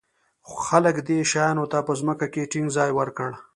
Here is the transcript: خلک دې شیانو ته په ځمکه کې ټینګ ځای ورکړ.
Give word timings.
خلک 0.65 0.95
دې 1.07 1.17
شیانو 1.31 1.65
ته 1.71 1.79
په 1.87 1.93
ځمکه 1.99 2.25
کې 2.33 2.49
ټینګ 2.51 2.67
ځای 2.77 2.89
ورکړ. 2.99 3.31